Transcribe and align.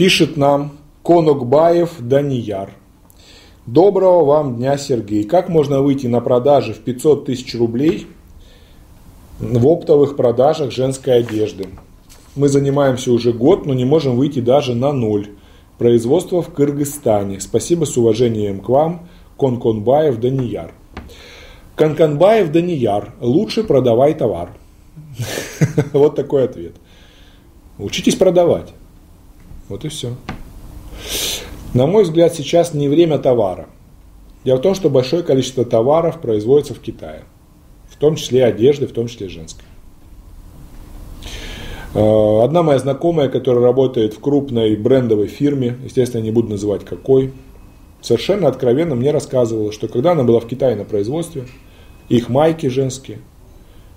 Пишет 0.00 0.38
нам 0.38 0.78
Конокбаев 1.04 1.90
Данияр. 1.98 2.70
Доброго 3.66 4.24
вам 4.24 4.56
дня, 4.56 4.78
Сергей. 4.78 5.24
Как 5.24 5.50
можно 5.50 5.82
выйти 5.82 6.06
на 6.06 6.22
продажи 6.22 6.72
в 6.72 6.78
500 6.78 7.26
тысяч 7.26 7.54
рублей 7.54 8.06
в 9.38 9.66
оптовых 9.66 10.16
продажах 10.16 10.72
женской 10.72 11.18
одежды? 11.18 11.66
Мы 12.34 12.48
занимаемся 12.48 13.12
уже 13.12 13.34
год, 13.34 13.66
но 13.66 13.74
не 13.74 13.84
можем 13.84 14.16
выйти 14.16 14.40
даже 14.40 14.74
на 14.74 14.90
ноль. 14.90 15.28
Производство 15.76 16.40
в 16.40 16.50
Кыргызстане. 16.50 17.38
Спасибо 17.38 17.84
с 17.84 17.94
уважением 17.98 18.60
к 18.60 18.70
вам, 18.70 19.06
Конконбаев 19.38 20.18
Данияр. 20.18 20.72
Конконбаев 21.76 22.50
Данияр. 22.50 23.12
Лучше 23.20 23.64
продавай 23.64 24.14
товар. 24.14 24.50
Вот 25.92 26.16
такой 26.16 26.44
ответ. 26.44 26.72
Учитесь 27.76 28.16
продавать. 28.16 28.72
Вот 29.70 29.84
и 29.84 29.88
все. 29.88 30.16
На 31.74 31.86
мой 31.86 32.02
взгляд, 32.02 32.34
сейчас 32.34 32.74
не 32.74 32.88
время 32.88 33.18
товара. 33.18 33.68
Дело 34.44 34.56
в 34.56 34.62
том, 34.62 34.74
что 34.74 34.90
большое 34.90 35.22
количество 35.22 35.64
товаров 35.64 36.20
производится 36.20 36.74
в 36.74 36.80
Китае. 36.80 37.22
В 37.88 37.96
том 37.96 38.16
числе 38.16 38.44
одежды, 38.44 38.88
в 38.88 38.92
том 38.92 39.06
числе 39.06 39.28
женской. 39.28 39.64
Э, 41.94 42.42
одна 42.42 42.64
моя 42.64 42.80
знакомая, 42.80 43.28
которая 43.28 43.62
работает 43.62 44.14
в 44.14 44.18
крупной 44.18 44.74
брендовой 44.74 45.28
фирме, 45.28 45.76
естественно, 45.84 46.22
не 46.22 46.32
буду 46.32 46.48
называть 46.48 46.84
какой, 46.84 47.32
совершенно 48.00 48.48
откровенно 48.48 48.96
мне 48.96 49.12
рассказывала, 49.12 49.70
что 49.70 49.86
когда 49.86 50.12
она 50.12 50.24
была 50.24 50.40
в 50.40 50.48
Китае 50.48 50.74
на 50.74 50.84
производстве, 50.84 51.44
их 52.08 52.28
майки 52.28 52.66
женские, 52.66 53.18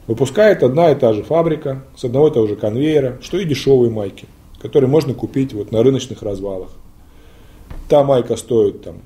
выпускает 0.05 0.61
одна 0.61 0.91
и 0.91 0.95
та 0.95 1.13
же 1.13 1.23
фабрика 1.23 1.83
с 1.95 2.03
одного 2.03 2.27
и 2.27 2.31
того 2.31 2.45
же 2.45 2.55
конвейера, 2.55 3.17
что 3.23 3.39
и 3.39 3.45
дешевые 3.45 3.89
майки, 3.89 4.27
которые 4.63 4.89
можно 4.89 5.13
купить 5.13 5.53
вот 5.53 5.73
на 5.73 5.83
рыночных 5.83 6.23
развалах. 6.23 6.69
Та 7.89 8.03
майка 8.03 8.37
стоит 8.37 8.81
там 8.81 9.01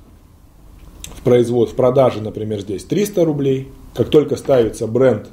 в, 1.02 1.24
производ, 1.24 1.72
в 1.72 1.76
продаже, 1.76 2.22
например, 2.22 2.62
здесь 2.62 2.84
300 2.84 3.26
рублей. 3.26 3.68
Как 3.96 4.10
только 4.10 4.36
ставится 4.36 4.86
бренд 4.86 5.28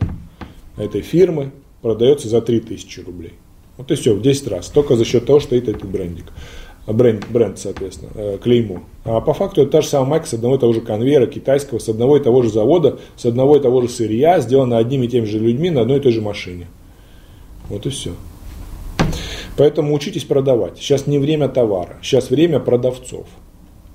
этой 0.78 1.02
фирмы, 1.02 1.52
продается 1.83 2.28
за 2.28 2.41
3000 2.41 3.00
рублей. 3.00 3.34
Вот 3.77 3.91
и 3.91 3.97
все, 3.97 4.14
в 4.14 4.22
10 4.22 4.48
раз. 4.48 4.69
Только 4.69 4.97
за 4.97 5.05
счет 5.05 5.27
того, 5.27 5.41
что 5.41 5.56
это 5.56 5.72
этот 5.72 5.84
брендик. 5.84 6.33
Бренд, 6.86 7.27
бренд, 7.28 7.58
соответственно, 7.58 8.11
э, 8.14 8.39
клеймо. 8.42 8.83
А 9.05 9.20
по 9.20 9.34
факту 9.34 9.61
это 9.61 9.72
та 9.72 9.80
же 9.83 9.89
самая 9.89 10.08
майка 10.08 10.27
с 10.27 10.33
одного 10.33 10.56
и 10.56 10.58
того 10.58 10.72
же 10.72 10.80
конвейера 10.80 11.27
китайского, 11.27 11.78
с 11.78 11.89
одного 11.91 12.17
и 12.17 12.22
того 12.22 12.42
же 12.42 12.48
завода, 12.48 12.98
с 13.17 13.27
одного 13.27 13.56
и 13.56 13.61
того 13.61 13.83
же 13.83 13.89
сырья, 13.91 14.41
сделана 14.41 14.78
одними 14.78 15.05
и 15.05 15.08
теми 15.08 15.27
же 15.27 15.39
людьми 15.39 15.69
на 15.69 15.83
одной 15.83 15.98
и 15.98 16.00
той 16.00 16.12
же 16.12 16.22
машине. 16.22 16.67
Вот 17.69 17.84
и 17.84 17.91
все. 17.91 18.12
Поэтому 19.57 19.95
учитесь 19.95 20.25
продавать. 20.25 20.79
Сейчас 20.79 21.07
не 21.07 21.19
время 21.19 21.49
товара, 21.49 21.99
сейчас 22.03 22.31
время 22.31 22.61
продавцов. 22.61 23.27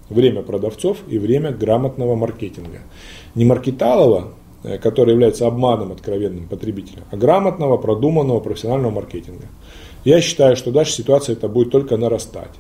Время 0.10 0.42
продавцов 0.42 0.98
и 1.08 1.20
время 1.20 1.52
грамотного 1.52 2.16
маркетинга. 2.16 2.80
Не 3.36 3.46
маркеталова, 3.46 4.34
э, 4.64 4.78
который 4.80 5.12
является 5.12 5.46
обманом 5.46 5.92
откровенным 5.92 6.48
потребителя, 6.48 7.04
а 7.12 7.18
грамотного, 7.18 7.78
продуманного 7.78 8.40
профессионального 8.40 8.92
маркетинга. 8.92 9.46
Я 10.06 10.22
считаю, 10.22 10.56
что 10.56 10.72
дальше 10.72 10.94
ситуация 10.94 11.34
это 11.34 11.48
будет 11.48 11.72
только 11.72 11.98
нарастать. 11.98 12.52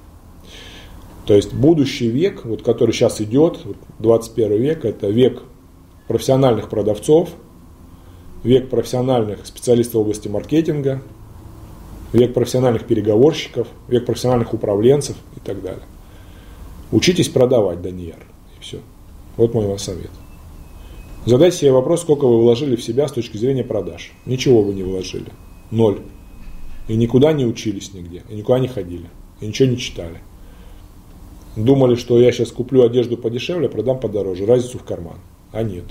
То 1.25 1.33
есть 1.35 1.53
будущий 1.53 2.09
век, 2.09 2.43
вот, 2.43 2.63
который 2.63 2.91
сейчас 2.91 3.21
идет, 3.21 3.59
21 3.99 4.61
век, 4.61 4.85
это 4.85 5.07
век 5.07 5.41
профессиональных 6.07 6.69
продавцов, 6.69 7.29
век 8.43 8.69
профессиональных 8.69 9.45
специалистов 9.45 9.95
в 9.95 9.99
области 9.99 10.27
маркетинга, 10.27 11.01
век 12.13 12.33
профессиональных 12.33 12.85
переговорщиков, 12.85 13.67
век 13.87 14.05
профессиональных 14.05 14.53
управленцев 14.53 15.15
и 15.35 15.39
так 15.39 15.61
далее. 15.61 15.83
Учитесь 16.91 17.29
продавать, 17.29 17.81
Данияр. 17.81 18.25
И 18.57 18.61
все. 18.61 18.79
Вот 19.37 19.53
мой 19.53 19.67
вам 19.67 19.77
совет. 19.77 20.11
Задайте 21.25 21.57
себе 21.57 21.71
вопрос, 21.71 22.01
сколько 22.01 22.25
вы 22.25 22.41
вложили 22.41 22.75
в 22.75 22.83
себя 22.83 23.07
с 23.07 23.11
точки 23.11 23.37
зрения 23.37 23.63
продаж. 23.63 24.13
Ничего 24.25 24.63
вы 24.63 24.73
не 24.73 24.83
вложили. 24.83 25.31
Ноль. 25.69 25.99
И 26.87 26.95
никуда 26.95 27.33
не 27.33 27.45
учились 27.45 27.93
нигде, 27.93 28.23
и 28.29 28.35
никуда 28.35 28.57
не 28.57 28.67
ходили, 28.67 29.05
и 29.41 29.47
ничего 29.47 29.69
не 29.69 29.77
читали. 29.77 30.21
Думали, 31.55 31.95
что 31.95 32.19
я 32.19 32.31
сейчас 32.31 32.51
куплю 32.51 32.83
одежду 32.83 33.15
подешевле, 33.15 33.69
продам 33.69 33.99
подороже, 33.99 34.47
разницу 34.47 34.79
в 34.79 34.83
карман. 34.83 35.17
А 35.51 35.61
нет. 35.61 35.85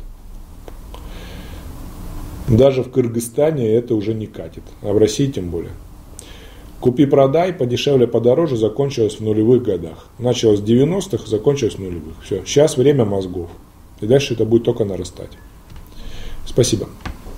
Даже 2.49 2.83
в 2.83 2.91
Кыргызстане 2.91 3.69
это 3.69 3.95
уже 3.95 4.15
не 4.15 4.27
катит, 4.27 4.63
а 4.83 4.93
в 4.93 4.99
России 4.99 5.27
тем 5.27 5.51
более. 5.51 5.73
Купи-продай, 6.81 7.53
подешевле, 7.53 8.07
подороже, 8.07 8.57
закончилось 8.57 9.17
в 9.17 9.21
нулевых 9.21 9.63
годах. 9.63 10.07
Началось 10.19 10.61
в 10.61 10.65
90-х, 10.65 11.27
закончилось 11.27 11.75
в 11.75 11.81
нулевых. 11.81 12.15
Все. 12.23 12.45
Сейчас 12.45 12.77
время 12.77 13.05
мозгов. 13.05 13.49
И 14.01 14.07
дальше 14.07 14.35
это 14.35 14.45
будет 14.45 14.63
только 14.65 14.85
нарастать. 14.85 15.31
Спасибо. 16.47 16.89